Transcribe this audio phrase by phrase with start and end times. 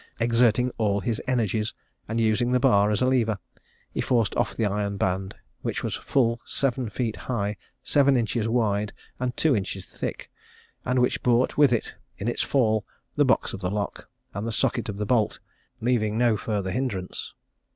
[0.19, 1.75] Exerting all his energies,
[2.07, 3.37] and using the bar as a lever,
[3.91, 8.91] he forced off the iron band, which was full seven feet high, seven inches wide,
[9.19, 10.31] and two inches thick,
[10.83, 12.83] and which brought with it, in its fall,
[13.15, 15.37] the box of the lock, and the socket of the bolt,
[15.81, 17.35] leaving no further hindrance.